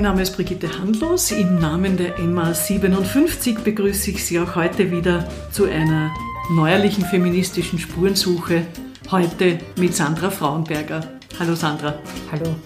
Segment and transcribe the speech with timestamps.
[0.00, 1.30] Mein Name ist Brigitte Handlos.
[1.30, 6.10] Im Namen der MA 57 begrüße ich Sie auch heute wieder zu einer
[6.50, 8.66] neuerlichen feministischen Spurensuche.
[9.10, 11.06] Heute mit Sandra Frauenberger.
[11.38, 11.98] Hallo Sandra.
[12.32, 12.56] Hallo.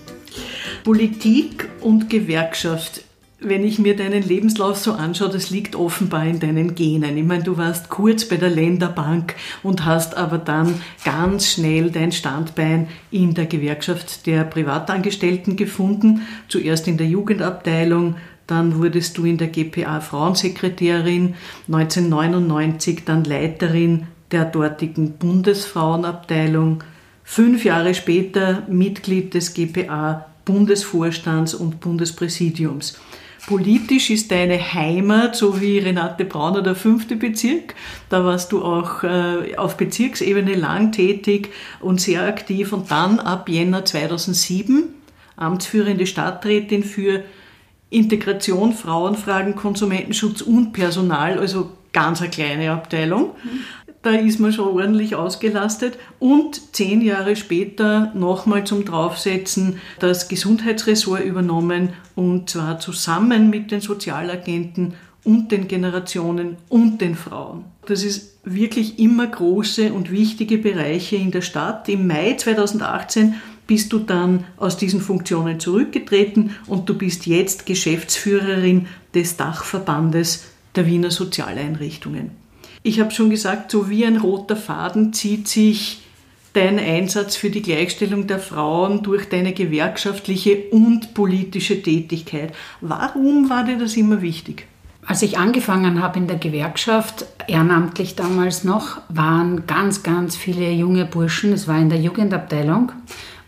[0.85, 3.04] Politik und Gewerkschaft
[3.49, 7.17] wenn ich mir deinen Lebenslauf so anschaue, das liegt offenbar in deinen Genen.
[7.17, 12.13] Ich meine, du warst kurz bei der Länderbank und hast aber dann ganz schnell dein
[12.13, 16.23] Standbein in der Gewerkschaft der Privatangestellten gefunden.
[16.49, 21.35] Zuerst in der Jugendabteilung, dann wurdest du in der GPA Frauensekretärin,
[21.67, 26.83] 1999 dann Leiterin der dortigen Bundesfrauenabteilung,
[27.23, 32.99] fünf Jahre später Mitglied des GPA Bundesvorstands und Bundespräsidiums.
[33.47, 37.75] Politisch ist deine Heimat, so wie Renate Brauner, der fünfte Bezirk.
[38.09, 42.73] Da warst du auch äh, auf Bezirksebene lang tätig und sehr aktiv.
[42.73, 44.95] Und dann ab Jänner 2007
[45.37, 47.23] amtsführende Stadträtin für
[47.91, 53.33] Integration, Frauenfragen, Konsumentenschutz und Personal, also ganz eine kleine Abteilung.
[53.43, 55.99] Mhm da ist man schon ordentlich ausgelastet.
[56.19, 63.81] Und zehn Jahre später nochmal zum Draufsetzen das Gesundheitsressort übernommen und zwar zusammen mit den
[63.81, 67.65] Sozialagenten und den Generationen und den Frauen.
[67.87, 71.89] Das ist wirklich immer große und wichtige Bereiche in der Stadt.
[71.89, 73.35] Im Mai 2018
[73.67, 80.45] bist du dann aus diesen Funktionen zurückgetreten und du bist jetzt Geschäftsführerin des Dachverbandes
[80.77, 82.44] der Wiener Sozialeinrichtungen.
[82.87, 86.03] Ich habe schon gesagt, so wie ein roter Faden zieht sich
[86.53, 92.53] dein Einsatz für die Gleichstellung der Frauen durch deine gewerkschaftliche und politische Tätigkeit.
[92.83, 94.67] Warum war dir das immer wichtig?
[95.07, 101.07] Als ich angefangen habe in der Gewerkschaft, ehrenamtlich damals noch, waren ganz, ganz viele junge
[101.07, 101.55] Burschen.
[101.55, 102.93] Es war in der Jugendabteilung.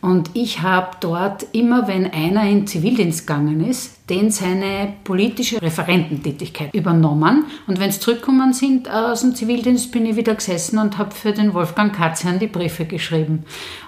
[0.06, 6.72] Und ich habe dort immer, wenn einer in Zivildienst gegangen ist, den seine politische Referententätigkeit
[6.72, 7.46] übernommen.
[7.66, 11.32] Und wenn es zurückgekommen sind aus dem Zivildienst, bin ich wieder gesessen und habe für
[11.32, 13.46] den Wolfgang Katzian die Briefe geschrieben.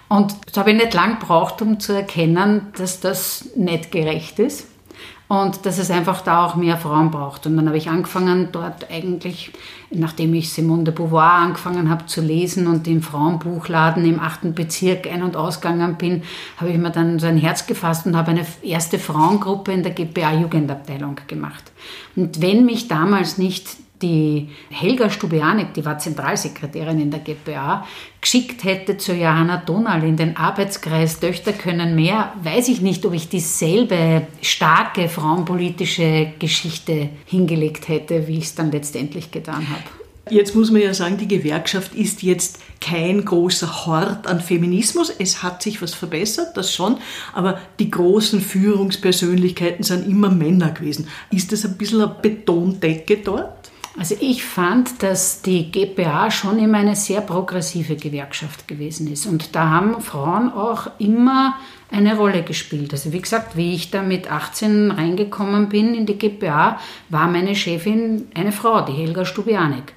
[0.08, 4.66] Und das habe ich nicht lang gebraucht, um zu erkennen, dass das nicht gerecht ist
[5.28, 7.46] und dass es einfach da auch mehr Frauen braucht.
[7.46, 9.52] Und dann habe ich angefangen, dort eigentlich,
[9.90, 15.06] nachdem ich Simone de Beauvoir angefangen habe zu lesen und im Frauenbuchladen im achten Bezirk
[15.06, 16.22] ein- und ausgegangen bin,
[16.56, 19.92] habe ich mir dann so ein Herz gefasst und habe eine erste Frauengruppe in der
[19.92, 21.72] GPA-Jugendabteilung gemacht.
[22.16, 27.86] Und wenn mich damals nicht die Helga Stubianek, die war Zentralsekretärin in der GPA,
[28.20, 33.14] geschickt hätte zu Johanna Donal in den Arbeitskreis Töchter können mehr, weiß ich nicht, ob
[33.14, 39.82] ich dieselbe starke frauenpolitische Geschichte hingelegt hätte, wie ich es dann letztendlich getan habe.
[40.30, 45.10] Jetzt muss man ja sagen, die Gewerkschaft ist jetzt kein großer Hort an Feminismus.
[45.18, 46.98] Es hat sich was verbessert, das schon,
[47.32, 51.08] aber die großen Führungspersönlichkeiten sind immer Männer gewesen.
[51.30, 53.70] Ist das ein bisschen eine Betondecke dort?
[53.98, 59.26] Also ich fand, dass die GPA schon immer eine sehr progressive Gewerkschaft gewesen ist.
[59.26, 61.56] Und da haben Frauen auch immer
[61.90, 62.92] eine Rolle gespielt.
[62.92, 67.56] Also wie gesagt, wie ich da mit 18 reingekommen bin in die GPA, war meine
[67.56, 69.94] Chefin eine Frau, die Helga Stubianek.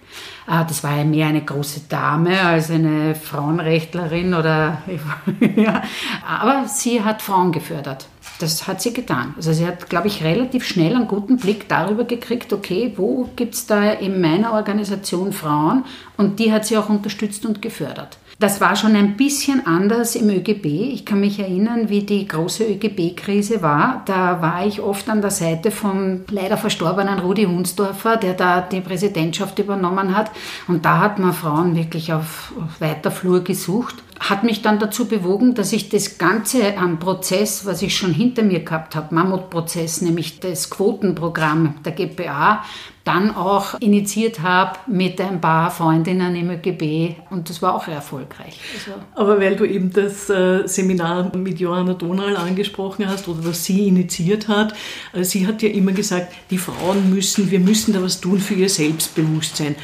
[0.48, 4.82] Ah, das war ja mehr eine große Dame als eine Frauenrechtlerin oder
[6.28, 8.08] aber sie hat Frauen gefördert.
[8.42, 9.34] Das hat sie getan.
[9.38, 13.54] Also sie hat, glaube ich, relativ schnell einen guten Blick darüber gekriegt, okay, wo gibt
[13.54, 15.86] es da in meiner Organisation Frauen
[16.18, 18.18] und die hat sie auch unterstützt und gefördert.
[18.40, 20.66] Das war schon ein bisschen anders im ÖGB.
[20.66, 24.02] Ich kann mich erinnern, wie die große ÖGB-Krise war.
[24.06, 28.82] Da war ich oft an der Seite vom leider verstorbenen Rudi Hunsdorfer, der da die
[28.82, 30.32] Präsidentschaft übernommen hat.
[30.68, 35.08] Und da hat man Frauen wirklich auf, auf weiter Flur gesucht hat mich dann dazu
[35.08, 40.02] bewogen, dass ich das Ganze am Prozess, was ich schon hinter mir gehabt habe, Mammutprozess,
[40.02, 42.64] nämlich das Quotenprogramm der GPA,
[43.04, 48.60] dann auch initiiert habe mit ein paar Freundinnen im ÖGB und das war auch erfolgreich.
[48.76, 53.66] Also Aber weil du eben das äh, Seminar mit Johanna Donal angesprochen hast oder was
[53.66, 54.76] sie initiiert hat,
[55.14, 58.54] äh, sie hat ja immer gesagt, die Frauen müssen, wir müssen da was tun für
[58.54, 59.76] ihr Selbstbewusstsein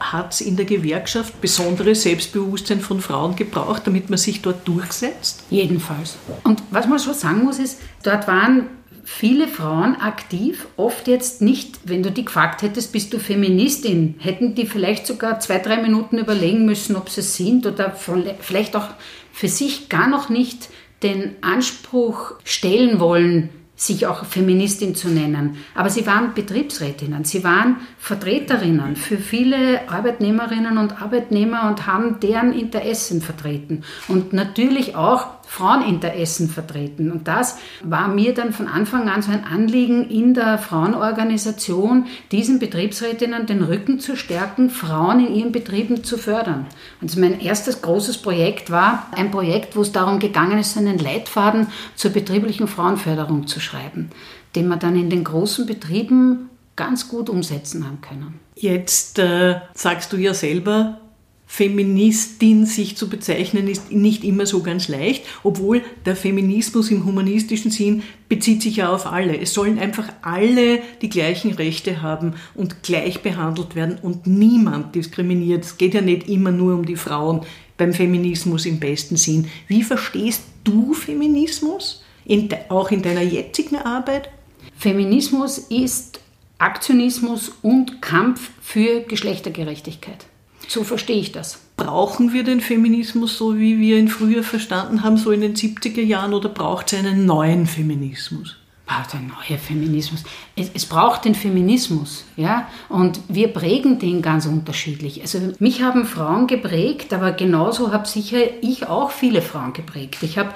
[0.00, 5.44] hat es in der Gewerkschaft besonderes Selbstbewusstsein von Frauen gebraucht, damit man sich dort durchsetzt?
[5.50, 6.16] Jedenfalls.
[6.44, 8.68] Und was man schon sagen muss, ist, dort waren
[9.06, 14.54] viele Frauen aktiv, oft jetzt nicht, wenn du die gefragt hättest, bist du Feministin, hätten
[14.54, 17.94] die vielleicht sogar zwei, drei Minuten überlegen müssen, ob sie es sind oder
[18.40, 18.88] vielleicht auch
[19.32, 20.68] für sich gar noch nicht
[21.02, 25.58] den Anspruch stellen wollen, sich auch Feministin zu nennen.
[25.74, 32.52] Aber sie waren Betriebsrätinnen, sie waren Vertreterinnen für viele Arbeitnehmerinnen und Arbeitnehmer und haben deren
[32.52, 33.84] Interessen vertreten.
[34.08, 37.10] Und natürlich auch Fraueninteressen vertreten.
[37.10, 42.58] Und das war mir dann von Anfang an so ein Anliegen in der Frauenorganisation, diesen
[42.58, 46.66] Betriebsrätinnen den Rücken zu stärken, Frauen in ihren Betrieben zu fördern.
[47.00, 51.68] Also mein erstes großes Projekt war ein Projekt, wo es darum gegangen ist, einen Leitfaden
[51.94, 54.10] zur betrieblichen Frauenförderung zu schreiben,
[54.54, 58.40] den man dann in den großen Betrieben ganz gut umsetzen haben können.
[58.54, 61.00] Jetzt äh, sagst du ja selber,
[61.48, 67.70] Feministin sich zu bezeichnen, ist nicht immer so ganz leicht, obwohl der Feminismus im humanistischen
[67.70, 69.38] Sinn bezieht sich ja auf alle.
[69.38, 75.64] Es sollen einfach alle die gleichen Rechte haben und gleich behandelt werden und niemand diskriminiert.
[75.64, 77.42] Es geht ja nicht immer nur um die Frauen
[77.76, 79.48] beim Feminismus im besten Sinn.
[79.68, 84.30] Wie verstehst du Feminismus, in auch in deiner jetzigen Arbeit?
[84.76, 86.20] Feminismus ist
[86.58, 90.26] Aktionismus und Kampf für Geschlechtergerechtigkeit.
[90.68, 91.60] So verstehe ich das.
[91.76, 96.02] Brauchen wir den Feminismus so, wie wir ihn früher verstanden haben, so in den 70er
[96.02, 98.56] Jahren, oder braucht es einen neuen Feminismus?
[98.88, 100.22] Ah, der neue Feminismus.
[100.54, 105.20] Es, es, braucht den Feminismus, ja, und wir prägen den ganz unterschiedlich.
[105.22, 110.22] Also mich haben Frauen geprägt, aber genauso habe sicher ich auch viele Frauen geprägt.
[110.22, 110.50] Ich habe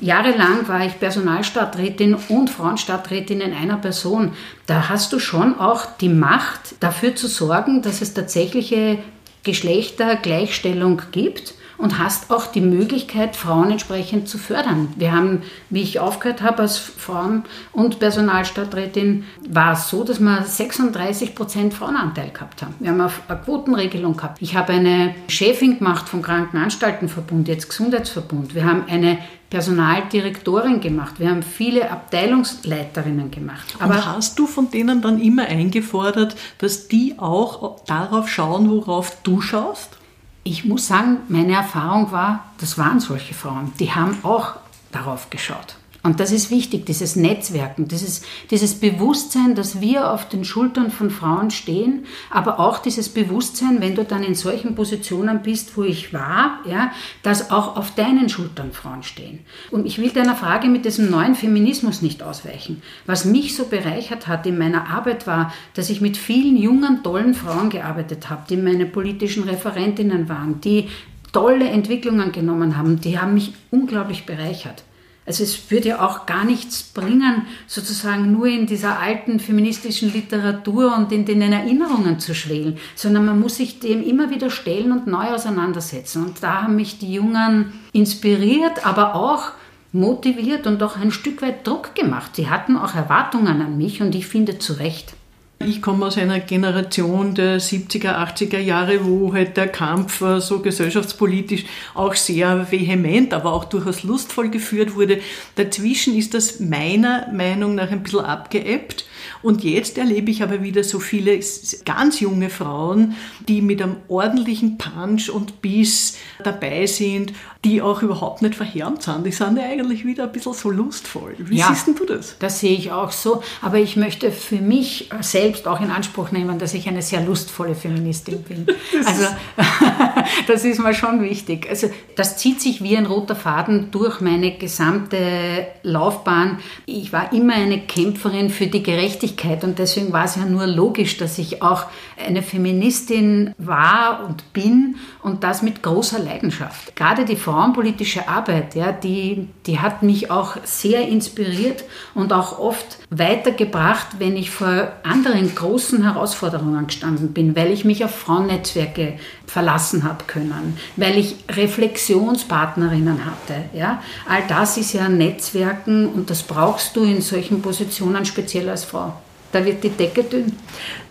[0.00, 4.32] jahrelang war ich Personalstadträtin und Frauenstadträtin in einer Person.
[4.66, 8.98] Da hast du schon auch die Macht, dafür zu sorgen, dass es tatsächliche
[9.46, 14.88] Geschlechtergleichstellung gibt und hast auch die Möglichkeit, Frauen entsprechend zu fördern.
[14.96, 20.42] Wir haben, wie ich aufgehört habe als Frauen- und Personalstadträtin, war es so, dass wir
[20.42, 22.74] 36 Prozent Frauenanteil gehabt haben.
[22.80, 24.40] Wir haben eine Quotenregelung gehabt.
[24.40, 28.54] Ich habe eine Chefin gemacht vom Krankenanstaltenverbund, jetzt Gesundheitsverbund.
[28.54, 29.18] Wir haben eine
[29.50, 31.20] Personaldirektorin gemacht.
[31.20, 33.76] Wir haben viele Abteilungsleiterinnen gemacht.
[33.78, 39.16] Aber Und hast du von denen dann immer eingefordert, dass die auch darauf schauen, worauf
[39.22, 39.98] du schaust?
[40.46, 43.72] Ich muss sagen, meine Erfahrung war, das waren solche Frauen.
[43.80, 44.54] Die haben auch
[44.92, 45.75] darauf geschaut.
[46.06, 48.22] Und das ist wichtig, dieses Netzwerken, dieses,
[48.52, 53.96] dieses Bewusstsein, dass wir auf den Schultern von Frauen stehen, aber auch dieses Bewusstsein, wenn
[53.96, 56.92] du dann in solchen Positionen bist, wo ich war, ja,
[57.24, 59.40] dass auch auf deinen Schultern Frauen stehen.
[59.72, 62.82] Und ich will deiner Frage mit diesem neuen Feminismus nicht ausweichen.
[63.06, 67.34] Was mich so bereichert hat in meiner Arbeit war, dass ich mit vielen jungen, tollen
[67.34, 70.88] Frauen gearbeitet habe, die meine politischen Referentinnen waren, die
[71.32, 74.85] tolle Entwicklungen genommen haben, die haben mich unglaublich bereichert.
[75.26, 80.96] Also es würde ja auch gar nichts bringen, sozusagen nur in dieser alten feministischen Literatur
[80.96, 85.08] und in den Erinnerungen zu schwelen, sondern man muss sich dem immer wieder stellen und
[85.08, 86.24] neu auseinandersetzen.
[86.24, 89.50] Und da haben mich die Jungen inspiriert, aber auch
[89.92, 92.36] motiviert und auch ein Stück weit Druck gemacht.
[92.36, 95.14] Sie hatten auch Erwartungen an mich und ich finde zu Recht.
[95.58, 100.60] Ich komme aus einer Generation der 70er, 80er Jahre, wo halt der Kampf äh, so
[100.60, 101.64] gesellschaftspolitisch
[101.94, 105.20] auch sehr vehement, aber auch durchaus lustvoll geführt wurde.
[105.54, 109.06] Dazwischen ist das meiner Meinung nach ein bisschen abgeebbt.
[109.42, 111.38] Und jetzt erlebe ich aber wieder so viele
[111.84, 113.14] ganz junge Frauen,
[113.48, 117.32] die mit einem ordentlichen Punch und Biss dabei sind,
[117.64, 119.26] die auch überhaupt nicht verhärmt sind.
[119.26, 121.34] Die sind ja eigentlich wieder ein bisschen so lustvoll.
[121.38, 122.36] Wie ja, siehst du das?
[122.38, 123.42] Das sehe ich auch so.
[123.60, 127.74] Aber ich möchte für mich selbst auch in Anspruch nehmen, dass ich eine sehr lustvolle
[127.74, 128.66] Feministin bin.
[128.96, 129.26] Das also
[130.46, 131.66] das ist mir schon wichtig.
[131.68, 136.58] Also das zieht sich wie ein roter Faden durch meine gesamte Laufbahn.
[136.86, 139.25] Ich war immer eine Kämpferin für die Gerechtigkeit
[139.64, 141.86] und deswegen war es ja nur logisch, dass ich auch
[142.24, 146.94] eine Feministin war und bin und das mit großer Leidenschaft.
[146.96, 152.98] Gerade die frauenpolitische Arbeit, ja, die, die hat mich auch sehr inspiriert und auch oft
[153.10, 160.04] weitergebracht, wenn ich vor anderen großen Herausforderungen gestanden bin, weil ich mich auf Frauennetzwerke verlassen
[160.04, 163.64] habe können, weil ich Reflexionspartnerinnen hatte.
[163.74, 164.02] Ja.
[164.28, 169.14] All das ist ja Netzwerken und das brauchst du in solchen Positionen speziell als Frau.
[169.52, 170.52] Da wird die Decke dünn.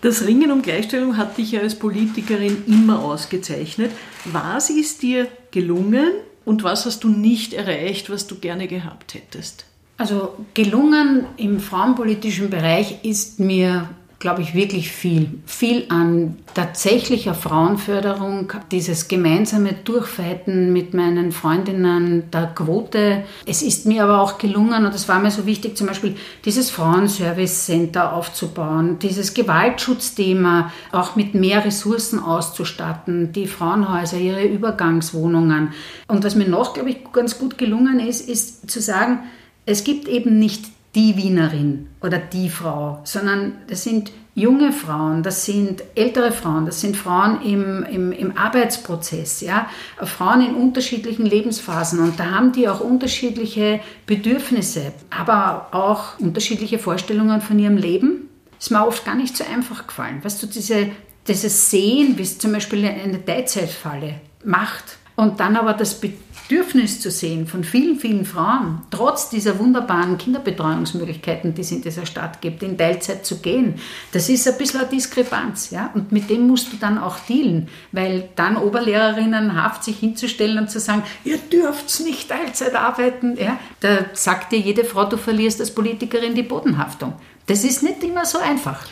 [0.02, 3.92] Das Ringen um Gleichstellung hat dich ja als Politikerin immer ausgezeichnet.
[4.26, 6.12] Was ist dir gelungen
[6.44, 9.66] und was hast du nicht erreicht, was du gerne gehabt hättest?
[9.98, 13.90] Also gelungen im frauenpolitischen Bereich ist mir
[14.20, 15.30] glaube ich, wirklich viel.
[15.46, 23.24] Viel an tatsächlicher Frauenförderung, dieses gemeinsame Durchfeiten mit meinen Freundinnen, der Quote.
[23.46, 26.70] Es ist mir aber auch gelungen, und es war mir so wichtig, zum Beispiel dieses
[26.72, 35.74] Frauenservice Center aufzubauen, dieses Gewaltschutzthema auch mit mehr Ressourcen auszustatten, die Frauenhäuser, ihre Übergangswohnungen.
[36.08, 39.20] Und was mir noch, glaube ich, ganz gut gelungen ist, ist zu sagen,
[39.66, 45.46] es gibt eben nicht die Wienerin oder die Frau, sondern das sind junge Frauen, das
[45.46, 49.70] sind ältere Frauen, das sind Frauen im, im, im Arbeitsprozess, ja,
[50.02, 57.42] Frauen in unterschiedlichen Lebensphasen und da haben die auch unterschiedliche Bedürfnisse, aber auch unterschiedliche Vorstellungen
[57.42, 58.30] von ihrem Leben.
[58.60, 60.24] Ist mir oft gar nicht so einfach gefallen.
[60.24, 60.90] Weißt du, diese,
[61.28, 67.10] dieses Sehen, wie es zum Beispiel eine Teilzeitfalle macht und dann aber das Bedürfnis, zu
[67.10, 72.62] sehen von vielen, vielen Frauen, trotz dieser wunderbaren Kinderbetreuungsmöglichkeiten, die es in dieser Stadt gibt,
[72.62, 73.76] in Teilzeit zu gehen,
[74.12, 75.72] das ist ein bisschen eine Diskrepanz.
[75.72, 75.90] Ja?
[75.94, 80.70] Und mit dem musst du dann auch dealen, weil dann Oberlehrerinnen haft sich hinzustellen und
[80.70, 83.58] zu sagen, ihr dürft nicht Teilzeit arbeiten, ja?
[83.80, 87.14] da sagt dir jede Frau, du verlierst als Politikerin die Bodenhaftung.
[87.48, 88.86] Das ist nicht immer so einfach.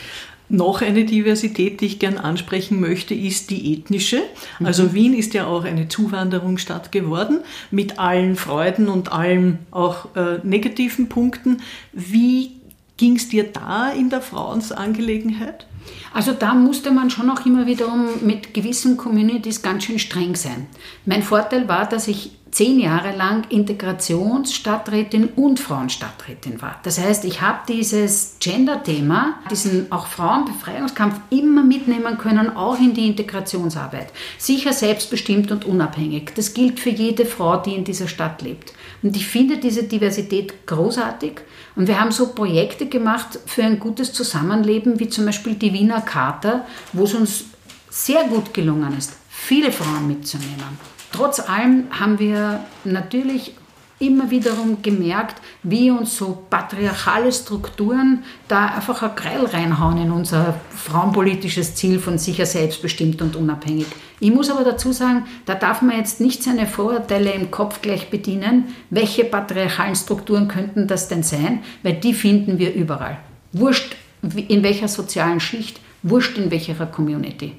[0.50, 4.21] Noch eine Diversität, die ich gern ansprechen möchte, ist die ethnische.
[4.63, 4.93] Also mhm.
[4.93, 7.39] Wien ist ja auch eine Zuwanderungsstadt geworden,
[7.71, 11.62] mit allen Freuden und allen auch äh, negativen Punkten.
[11.91, 12.51] Wie
[12.97, 15.65] ging es dir da in der Frauensangelegenheit?
[16.13, 20.67] Also da musste man schon auch immer wiederum mit gewissen Communities ganz schön streng sein.
[21.05, 26.79] Mein Vorteil war, dass ich zehn Jahre lang Integrationsstadträtin und Frauenstadträtin war.
[26.83, 33.07] Das heißt, ich habe dieses Gender-Thema, diesen auch Frauenbefreiungskampf immer mitnehmen können, auch in die
[33.07, 34.13] Integrationsarbeit.
[34.38, 36.33] Sicher selbstbestimmt und unabhängig.
[36.36, 38.74] Das gilt für jede Frau, die in dieser Stadt lebt.
[39.01, 41.41] Und ich finde diese Diversität großartig.
[41.75, 46.01] Und wir haben so Projekte gemacht für ein gutes Zusammenleben, wie zum Beispiel die Wiener
[46.01, 47.45] Charta, wo es uns
[47.89, 50.93] sehr gut gelungen ist, viele Frauen mitzunehmen.
[51.13, 53.53] Trotz allem haben wir natürlich
[54.00, 60.55] immer wiederum gemerkt, wie uns so patriarchale Strukturen da einfach ein Kreil reinhauen in unser
[60.75, 63.86] frauenpolitisches Ziel von sicher selbstbestimmt und unabhängig.
[64.20, 68.10] Ich muss aber dazu sagen, da darf man jetzt nicht seine Vorurteile im Kopf gleich
[68.10, 68.74] bedienen.
[68.89, 71.60] Welche patriarchalen Strukturen könnten das denn sein?
[71.84, 73.20] Weil die finden wir überall.
[73.51, 77.53] Wurscht in welcher sozialen Schicht, wurscht in welcher Community.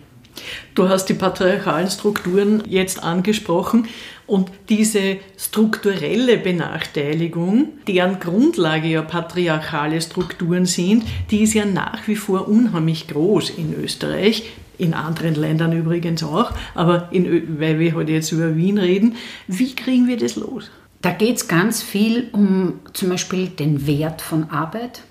[0.74, 3.86] Du hast die patriarchalen Strukturen jetzt angesprochen
[4.26, 12.16] und diese strukturelle Benachteiligung, deren Grundlage ja patriarchale Strukturen sind, die ist ja nach wie
[12.16, 14.44] vor unheimlich groß in Österreich.
[14.76, 19.14] In anderen Ländern übrigens auch, aber in, weil wir heute jetzt über Wien reden,
[19.46, 20.68] wie kriegen wir das los?
[21.00, 25.02] Da geht es ganz viel um zum Beispiel den Wert von Arbeit.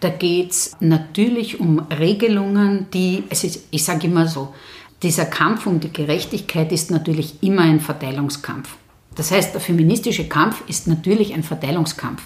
[0.00, 4.54] Da geht es natürlich um Regelungen, die, es ich sage immer so,
[5.02, 8.76] dieser Kampf um die Gerechtigkeit ist natürlich immer ein Verteilungskampf.
[9.14, 12.22] Das heißt, der feministische Kampf ist natürlich ein Verteilungskampf.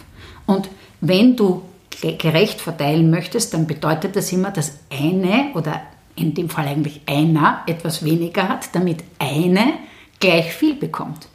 [0.47, 0.69] Und
[1.01, 1.63] wenn du
[2.01, 5.83] gerecht verteilen möchtest, dann bedeutet das immer, dass eine oder
[6.17, 9.75] in dem Fall eigentlich einer etwas weniger hat, damit eine
[10.21, 11.29] gleich viel bekommt.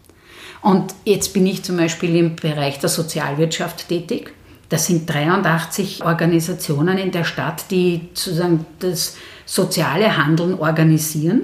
[0.61, 4.33] Und jetzt bin ich zum Beispiel im Bereich der Sozialwirtschaft tätig.
[4.69, 11.43] Das sind 83 Organisationen in der Stadt, die sozusagen das soziale Handeln organisieren,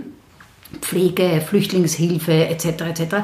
[0.81, 2.65] Pflege, Flüchtlingshilfe etc.
[2.65, 3.15] etc.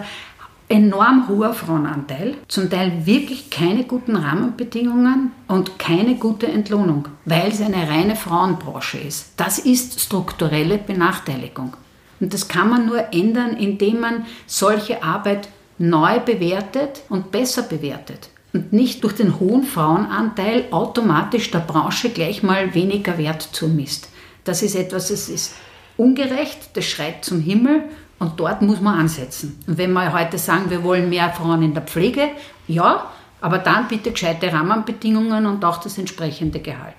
[0.70, 7.60] Enorm hoher Frauenanteil, zum Teil wirklich keine guten Rahmenbedingungen und keine gute Entlohnung, weil es
[7.60, 9.34] eine reine Frauenbranche ist.
[9.36, 11.74] Das ist strukturelle Benachteiligung.
[12.22, 18.30] Und das kann man nur ändern, indem man solche Arbeit neu bewertet und besser bewertet
[18.54, 24.10] und nicht durch den hohen Frauenanteil automatisch der Branche gleich mal weniger Wert zumisst.
[24.44, 25.56] Das ist etwas, das ist
[25.98, 27.84] ungerecht, das schreit zum Himmel
[28.18, 29.60] und dort muss man ansetzen.
[29.68, 32.30] Und wenn wir heute sagen, wir wollen mehr Frauen in der Pflege,
[32.68, 36.96] ja, aber dann bitte gescheite Rahmenbedingungen und auch das entsprechende Gehalt.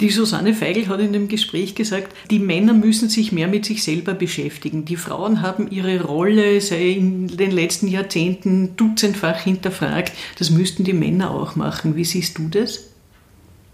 [0.00, 3.84] Die Susanne Feigl hat in dem Gespräch gesagt, die Männer müssen sich mehr mit sich
[3.84, 4.84] selber beschäftigen.
[4.84, 10.12] Die Frauen haben ihre Rolle, sei in den letzten Jahrzehnten dutzendfach hinterfragt.
[10.38, 11.94] Das müssten die Männer auch machen.
[11.94, 12.88] Wie siehst du das?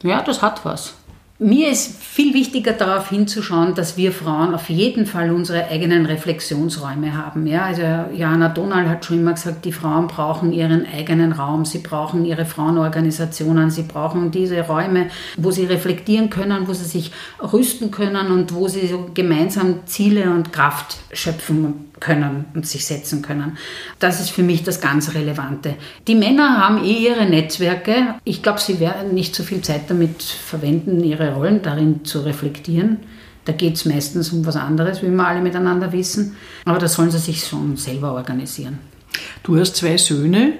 [0.03, 0.95] Ja, das hat was.
[1.43, 7.17] Mir ist viel wichtiger darauf hinzuschauen, dass wir Frauen auf jeden Fall unsere eigenen Reflexionsräume
[7.17, 7.47] haben.
[7.47, 7.83] Ja, also
[8.15, 12.45] Jana Donald hat schon immer gesagt, die Frauen brauchen ihren eigenen Raum, sie brauchen ihre
[12.45, 15.07] Frauenorganisationen, sie brauchen diese Räume,
[15.39, 20.31] wo sie reflektieren können, wo sie sich rüsten können und wo sie so gemeinsam Ziele
[20.31, 23.59] und Kraft schöpfen können und sich setzen können.
[23.99, 25.77] Das ist für mich das ganz Relevante.
[26.09, 28.15] Die Männer haben eh ihre Netzwerke.
[28.25, 32.99] Ich glaube, sie werden nicht so viel Zeit damit verwenden, ihre Rollen darin zu reflektieren.
[33.45, 36.37] Da geht es meistens um was anderes, wie wir alle miteinander wissen.
[36.65, 38.79] Aber da sollen sie sich schon selber organisieren.
[39.43, 40.55] Du hast zwei Söhne.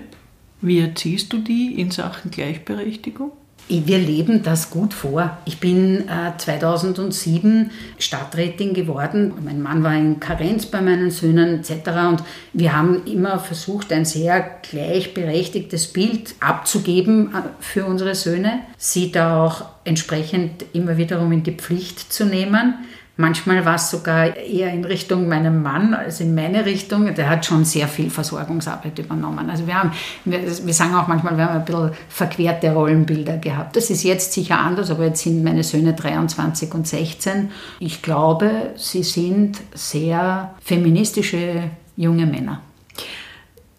[0.63, 3.33] Wie erziehst du die in Sachen Gleichberechtigung?
[3.71, 5.39] Wir leben das gut vor.
[5.45, 9.33] Ich bin äh, 2007 Stadträtin geworden.
[9.45, 11.89] Mein Mann war in Karenz bei meinen Söhnen etc.
[12.09, 12.23] Und
[12.53, 19.45] wir haben immer versucht, ein sehr gleichberechtigtes Bild abzugeben äh, für unsere Söhne, sie da
[19.45, 22.75] auch entsprechend immer wiederum in die Pflicht zu nehmen.
[23.17, 27.15] Manchmal war es sogar eher in Richtung meinem Mann als in meine Richtung.
[27.15, 29.51] Der hat schon sehr viel Versorgungsarbeit übernommen.
[29.51, 29.93] Also wir haben,
[30.25, 33.77] wir, wir sagen auch manchmal, wir haben ein bisschen verquerte Rollenbilder gehabt.
[33.77, 37.51] Das ist jetzt sicher anders, aber jetzt sind meine Söhne 23 und 16.
[37.79, 41.65] Ich glaube, sie sind sehr feministische
[41.97, 42.63] junge Männer.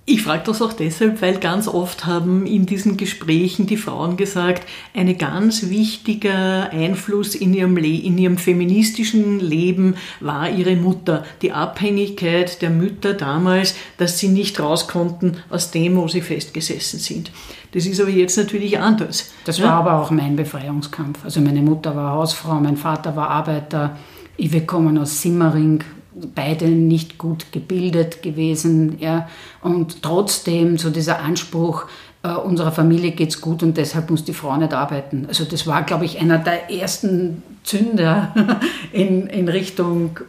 [0.03, 4.67] Ich frage das auch deshalb, weil ganz oft haben in diesen Gesprächen die Frauen gesagt,
[4.95, 11.23] ein ganz wichtiger Einfluss in ihrem, Le in ihrem feministischen Leben war ihre Mutter.
[11.43, 16.99] Die Abhängigkeit der Mütter damals, dass sie nicht raus konnten aus dem, wo sie festgesessen
[16.99, 17.31] sind.
[17.71, 19.31] Das ist aber jetzt natürlich anders.
[19.45, 19.65] Das ja?
[19.65, 21.23] war aber auch mein Befreiungskampf.
[21.23, 23.97] Also meine Mutter war Hausfrau, mein Vater war Arbeiter.
[24.35, 28.97] Wir kommen aus Simmering, beide nicht gut gebildet gewesen.
[28.99, 29.29] Ja,
[29.61, 31.85] und trotzdem so dieser Anspruch,
[32.23, 35.25] äh, unserer Familie geht es gut und deshalb muss die Frau nicht arbeiten.
[35.27, 38.33] Also das war, glaube ich, einer der ersten Zünder
[38.91, 40.19] in, in Richtung,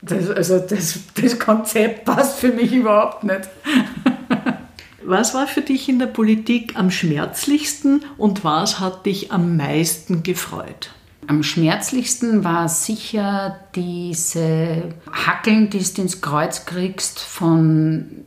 [0.00, 3.42] das, also das, das Konzept passt für mich überhaupt nicht.
[5.04, 10.22] Was war für dich in der Politik am schmerzlichsten und was hat dich am meisten
[10.22, 10.90] gefreut?
[11.26, 18.24] Am schmerzlichsten war sicher diese Hackeln, die du ins Kreuz kriegst von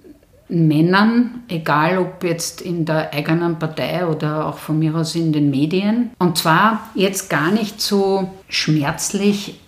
[0.48, 5.50] Männern, egal ob jetzt in der eigenen Partei oder auch von mir aus in den
[5.50, 6.12] Medien.
[6.20, 9.60] Und zwar jetzt gar nicht so schmerzlich,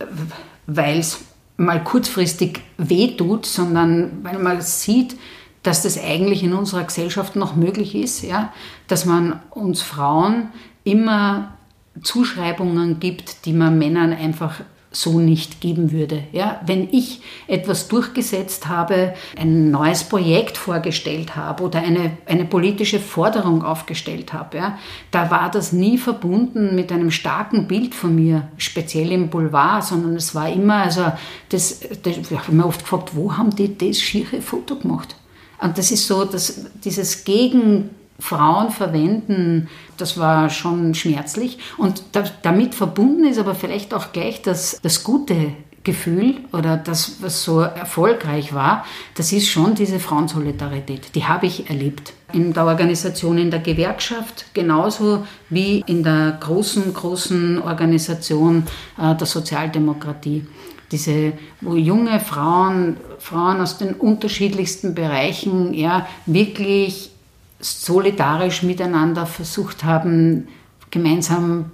[0.68, 1.26] weil es
[1.58, 5.18] mal kurzfristig wehtut, sondern weil man sieht,
[5.64, 8.54] dass das eigentlich in unserer Gesellschaft noch möglich ist, ja?
[8.88, 10.50] dass man uns Frauen
[10.84, 11.57] immer
[12.04, 14.62] Zuschreibungen gibt, die man Männern einfach
[14.92, 16.24] so nicht geben würde.
[16.32, 23.00] Ja, wenn ich etwas durchgesetzt habe, ein neues Projekt vorgestellt habe oder eine, eine politische
[23.00, 24.80] Forderung aufgestellt habe, ja,
[25.12, 30.16] da war das nie verbunden mit einem starken Bild von mir, speziell im Boulevard, sondern
[30.16, 31.12] es war immer, also
[31.50, 35.16] das, das ich habe mir oft gefragt, wo haben die das schiere Foto gemacht?
[35.62, 41.60] Und das ist so, dass dieses Gegen Frauen verwenden, das war schon schmerzlich.
[41.78, 45.54] Und da, damit verbunden ist aber vielleicht auch gleich das, das gute
[45.84, 51.16] Gefühl oder das, was so erfolgreich war, das ist schon diese Frauensolidarität.
[51.16, 52.14] Die habe ich erlebt.
[52.34, 58.64] In der Organisation, in der Gewerkschaft, genauso wie in der großen, großen Organisation
[58.98, 60.46] äh, der Sozialdemokratie
[60.92, 67.12] diese, wo junge Frauen, Frauen aus den unterschiedlichsten Bereichen ja wirklich
[67.60, 70.48] solidarisch miteinander versucht haben,
[70.92, 71.72] gemeinsam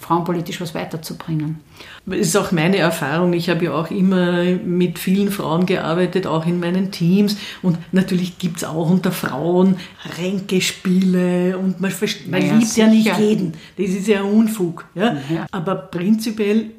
[0.00, 1.60] frauenpolitisch was weiterzubringen.
[2.06, 3.34] Das ist auch meine Erfahrung.
[3.34, 7.36] Ich habe ja auch immer mit vielen Frauen gearbeitet, auch in meinen Teams.
[7.62, 9.76] Und natürlich gibt es auch unter Frauen
[10.18, 11.92] Ränkespiele und man,
[12.30, 12.86] man ja, liebt sicher.
[12.86, 13.52] ja nicht jeden.
[13.76, 14.86] Das ist ja Unfug.
[14.94, 15.16] Ja?
[15.32, 15.46] ja.
[15.50, 16.70] Aber prinzipiell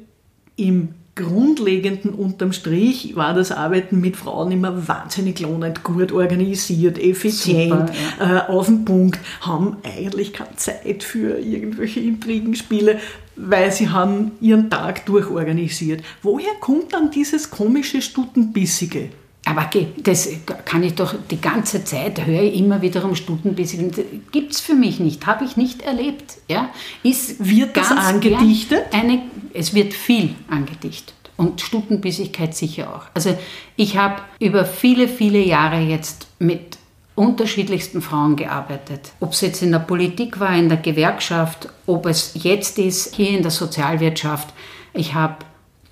[0.56, 7.70] im Grundlegenden unterm Strich war das Arbeiten mit Frauen immer wahnsinnig lohnend, gut organisiert, effizient,
[7.70, 8.38] Super, ja.
[8.38, 12.98] äh, auf den Punkt, haben eigentlich keine Zeit für irgendwelche Intrigenspiele,
[13.36, 16.02] weil sie haben ihren Tag durchorganisiert.
[16.22, 19.10] Woher kommt dann dieses komische Stutenbissige?
[19.44, 20.28] Aber das
[20.64, 23.90] kann ich doch die ganze Zeit, höre ich immer wieder um Stutenbissige.
[24.30, 26.34] Gibt es für mich nicht, habe ich nicht erlebt.
[26.48, 26.70] Ja?
[27.02, 28.84] Ist wird das angedichtet?
[28.92, 33.06] Eine, es wird viel angedichtet und Stutenbissigkeit sicher auch.
[33.14, 33.36] Also
[33.76, 36.78] ich habe über viele, viele Jahre jetzt mit
[37.14, 39.12] unterschiedlichsten Frauen gearbeitet.
[39.20, 43.30] Ob es jetzt in der Politik war, in der Gewerkschaft, ob es jetzt ist, hier
[43.30, 44.48] in der Sozialwirtschaft.
[44.94, 45.36] Ich habe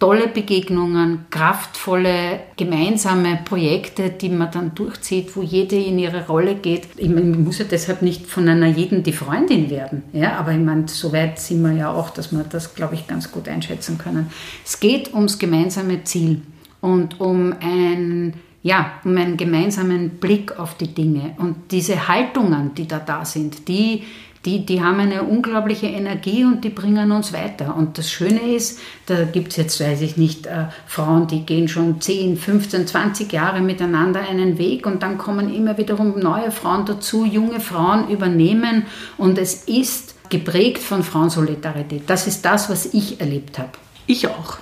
[0.01, 6.89] tolle Begegnungen, kraftvolle gemeinsame Projekte, die man dann durchzieht, wo jede in ihre Rolle geht.
[6.97, 10.53] Ich meine, man muss ja deshalb nicht von einer jeden die Freundin werden, ja, aber
[10.53, 13.47] ich meine, so weit sind wir ja auch, dass wir das, glaube ich, ganz gut
[13.47, 14.31] einschätzen können.
[14.65, 16.41] Es geht ums gemeinsame Ziel
[16.81, 21.35] und um ein ja, um einen gemeinsamen Blick auf die Dinge.
[21.39, 24.03] Und diese Haltungen, die da da sind, die
[24.47, 27.77] die, die haben eine unglaubliche Energie und die bringen uns weiter.
[27.77, 31.69] Und das Schöne ist, da gibt es jetzt, weiß ich nicht, äh, Frauen, die gehen
[31.69, 36.87] schon 10, 15, 20 Jahre miteinander einen Weg und dann kommen immer wiederum neue Frauen
[36.87, 38.87] dazu, junge Frauen übernehmen
[39.19, 42.09] und es ist geprägt von Frauensolidarität.
[42.09, 43.73] Das ist das, was ich erlebt habe.
[44.07, 44.57] Ich auch.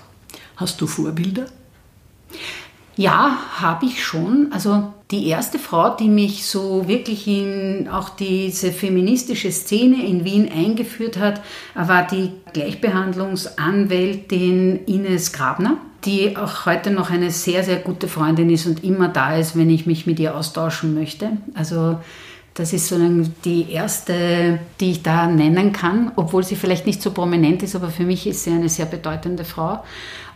[0.57, 1.47] Hast du Vorbilder?
[2.97, 4.49] Ja, habe ich schon.
[4.51, 10.49] Also die erste Frau, die mich so wirklich in auch diese feministische Szene in Wien
[10.53, 11.41] eingeführt hat,
[11.75, 18.67] war die Gleichbehandlungsanwältin Ines Grabner, die auch heute noch eine sehr, sehr gute Freundin ist
[18.67, 21.39] und immer da ist, wenn ich mich mit ihr austauschen möchte.
[21.55, 21.97] Also
[22.59, 22.99] das ist so
[23.45, 27.89] die erste, die ich da nennen kann, obwohl sie vielleicht nicht so prominent ist, aber
[27.89, 29.85] für mich ist sie eine sehr bedeutende Frau.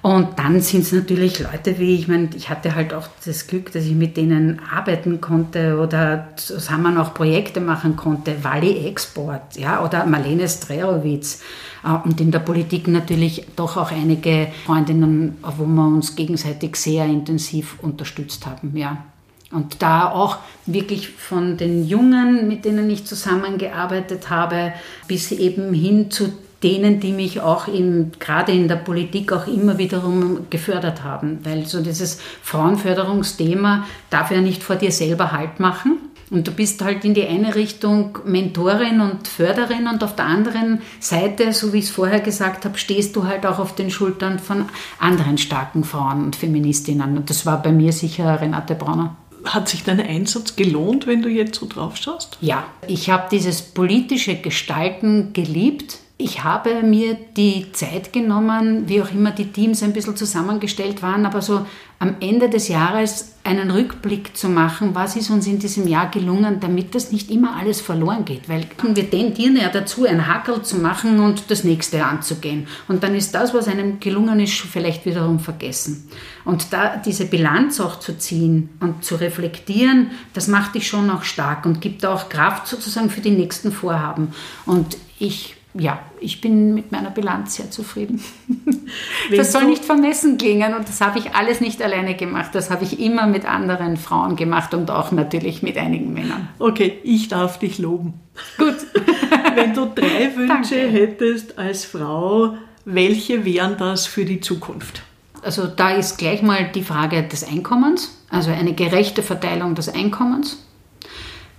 [0.03, 3.73] Und dann sind es natürlich Leute wie, ich meine, ich hatte halt auch das Glück,
[3.73, 8.43] dass ich mit denen arbeiten konnte oder zusammen auch Projekte machen konnte.
[8.43, 11.43] Wally Export, ja, oder Marlene Strerowitz.
[11.85, 17.05] Äh, und in der Politik natürlich doch auch einige Freundinnen, wo wir uns gegenseitig sehr
[17.07, 19.05] intensiv unterstützt haben, ja.
[19.53, 24.73] Und da auch wirklich von den Jungen, mit denen ich zusammengearbeitet habe,
[25.07, 29.79] bis eben hin zu denen, die mich auch in, gerade in der Politik auch immer
[29.79, 31.41] wiederum gefördert haben.
[31.43, 35.99] Weil so dieses Frauenförderungsthema darf ja nicht vor dir selber Halt machen.
[36.31, 40.81] Und du bist halt in die eine Richtung Mentorin und Förderin und auf der anderen
[40.99, 44.39] Seite, so wie ich es vorher gesagt habe, stehst du halt auch auf den Schultern
[44.39, 44.65] von
[44.99, 47.19] anderen starken Frauen und Feministinnen.
[47.19, 49.15] Und das war bei mir sicher Renate Brauner.
[49.45, 52.39] Hat sich dein Einsatz gelohnt, wenn du jetzt so drauf schaust?
[52.41, 59.11] Ja, ich habe dieses politische Gestalten geliebt ich habe mir die Zeit genommen, wie auch
[59.11, 61.67] immer die Teams ein bisschen zusammengestellt waren, aber so
[61.99, 66.59] am Ende des Jahres einen Rückblick zu machen, was ist uns in diesem Jahr gelungen,
[66.61, 68.49] damit das nicht immer alles verloren geht.
[68.49, 72.67] Weil wir tendieren ja dazu, ein Hackel zu machen und das nächste anzugehen.
[72.89, 76.09] Und dann ist das, was einem gelungen ist, vielleicht wiederum vergessen.
[76.45, 81.23] Und da diese Bilanz auch zu ziehen und zu reflektieren, das macht dich schon auch
[81.23, 84.33] stark und gibt auch Kraft sozusagen für die nächsten Vorhaben.
[84.67, 88.23] Und ich ja, ich bin mit meiner Bilanz sehr zufrieden.
[89.37, 92.51] das soll nicht vermessen klingen und das habe ich alles nicht alleine gemacht.
[92.55, 96.49] Das habe ich immer mit anderen Frauen gemacht und auch natürlich mit einigen Männern.
[96.59, 98.15] Okay, ich darf dich loben.
[98.59, 98.77] Gut.
[99.55, 100.91] Wenn du drei Wünsche Danke.
[100.91, 102.55] hättest als Frau,
[102.85, 105.03] welche wären das für die Zukunft?
[105.43, 110.65] Also da ist gleich mal die Frage des Einkommens, also eine gerechte Verteilung des Einkommens,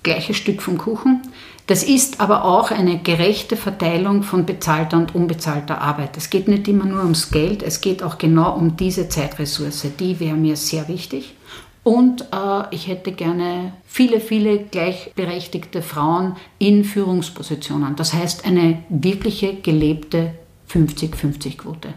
[0.03, 1.21] gleiches Stück vom Kuchen.
[1.65, 6.17] Das ist aber auch eine gerechte Verteilung von bezahlter und unbezahlter Arbeit.
[6.17, 9.87] Es geht nicht immer nur ums Geld, es geht auch genau um diese Zeitressource.
[9.97, 11.35] Die wäre mir sehr wichtig.
[11.83, 17.95] Und äh, ich hätte gerne viele, viele gleichberechtigte Frauen in Führungspositionen.
[17.95, 20.33] Das heißt eine wirkliche gelebte
[20.71, 21.93] 50-50-Quote.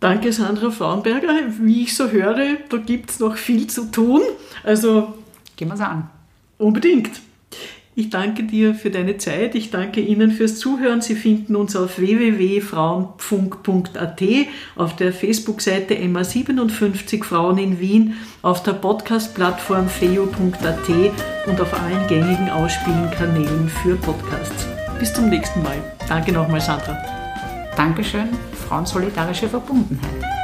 [0.00, 1.34] Danke, Sandra Frauenberger.
[1.60, 4.22] Wie ich so höre, da gibt es noch viel zu tun.
[4.62, 5.14] Also
[5.56, 6.08] gehen wir es an.
[6.56, 7.20] Unbedingt.
[7.98, 9.56] Ich danke dir für deine Zeit.
[9.56, 11.00] Ich danke Ihnen fürs Zuhören.
[11.00, 14.22] Sie finden uns auf www.frauenfunk.at,
[14.76, 20.88] auf der Facebook-Seite MA57 Frauen in Wien, auf der Podcast-Plattform feo.at
[21.46, 24.68] und auf allen gängigen Ausspielenkanälen für Podcasts.
[25.00, 25.82] Bis zum nächsten Mal.
[26.08, 26.96] Danke nochmal, Sandra.
[27.76, 28.28] Dankeschön,
[28.68, 30.37] Frauensolidarische Verbundenheit.